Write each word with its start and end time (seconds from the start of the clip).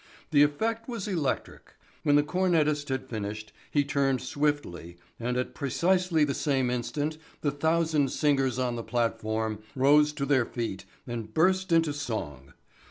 The 0.31 0.41
effect 0.41 0.89
was 0.89 1.07
electric. 1.07 1.75
When 2.01 2.15
the 2.15 2.23
cornetist 2.23 2.89
had 2.89 3.05
finished 3.07 3.53
he 3.69 3.83
turned 3.83 4.19
swiftly 4.19 4.97
and 5.19 5.37
at 5.37 5.53
precisely 5.53 6.23
the 6.23 6.33
same 6.33 6.71
instant 6.71 7.19
the 7.41 7.51
thousand 7.51 8.11
singers 8.11 8.57
on 8.57 8.75
the 8.75 8.81
platform 8.83 9.59
rose 9.75 10.11
to 10.13 10.25
their 10.25 10.47
feet 10.47 10.85
and 11.05 11.31
burst 11.31 11.71
into 11.71 11.93
song. 11.93 12.53